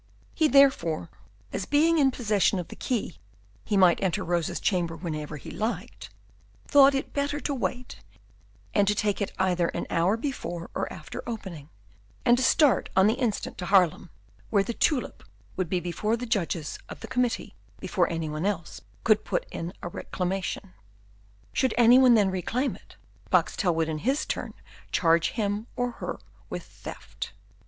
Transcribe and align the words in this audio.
He 0.33 0.47
therefore 0.47 1.11
as 1.53 1.67
being 1.67 1.99
in 1.99 2.09
possession 2.09 2.57
of 2.57 2.69
the 2.69 2.75
key, 2.75 3.19
he 3.63 3.77
might 3.77 4.01
enter 4.01 4.23
Rosa's 4.23 4.59
chamber 4.59 4.95
whenever 4.95 5.37
he 5.37 5.51
liked 5.51 6.09
thought 6.67 6.95
it 6.95 7.13
better 7.13 7.39
to 7.41 7.53
wait 7.53 7.97
and 8.73 8.87
to 8.87 8.95
take 8.95 9.21
it 9.21 9.31
either 9.37 9.67
an 9.67 9.85
hour 9.91 10.17
before 10.17 10.71
or 10.73 10.91
after 10.91 11.21
opening, 11.29 11.69
and 12.25 12.35
to 12.37 12.43
start 12.43 12.89
on 12.95 13.05
the 13.05 13.13
instant 13.13 13.59
to 13.59 13.67
Haarlem, 13.67 14.09
where 14.49 14.63
the 14.63 14.73
tulip 14.73 15.23
would 15.55 15.69
be 15.69 15.79
before 15.79 16.17
the 16.17 16.25
judges 16.25 16.79
of 16.89 17.01
the 17.01 17.07
committee 17.07 17.53
before 17.79 18.09
any 18.09 18.27
one 18.27 18.47
else 18.47 18.81
could 19.03 19.23
put 19.23 19.45
in 19.51 19.71
a 19.83 19.87
reclamation. 19.87 20.73
Should 21.53 21.75
any 21.77 21.99
one 21.99 22.15
then 22.15 22.31
reclaim 22.31 22.75
it, 22.75 22.95
Boxtel 23.29 23.75
would 23.75 23.87
in 23.87 23.99
his 23.99 24.25
turn 24.25 24.55
charge 24.91 25.33
him 25.33 25.67
or 25.75 25.91
her 26.01 26.17
with 26.49 26.63
theft. 26.63 27.33